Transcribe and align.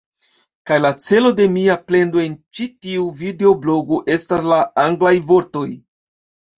Kaj 0.69 0.77
la 0.85 0.89
celo 1.07 1.31
de 1.41 1.47
mia 1.57 1.75
plendo 1.91 2.25
en 2.25 2.39
ĉi 2.59 2.67
tiu 2.87 3.05
videoblogo 3.23 4.03
estas 4.19 4.53
la 4.55 4.63
anglaj 4.89 5.17
vortoj 5.33 5.67